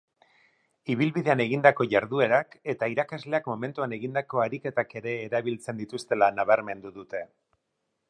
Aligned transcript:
Ibilbidean 0.93 1.43
egindako 1.45 1.87
jarduerak 1.91 2.57
eta 2.73 2.91
irakasleak 2.95 3.51
momentuan 3.53 3.95
egindako 4.01 4.43
ariketak 4.49 4.99
ere 5.03 5.17
erabiltzen 5.29 5.83
dituztela 5.85 6.35
nabarmendu 6.41 6.99
dute. 7.01 7.27